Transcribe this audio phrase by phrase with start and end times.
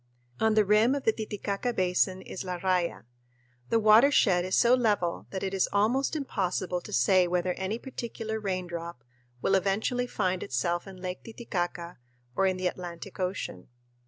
[0.39, 3.03] On the rim of the Titicaca Basin is La Raya.
[3.69, 8.39] The watershed is so level that it is almost impossible to say whether any particular
[8.39, 9.03] raindrop
[9.43, 11.99] will eventually find itself in Lake Titicaca
[12.35, 13.67] or in the Atlantic Ocean.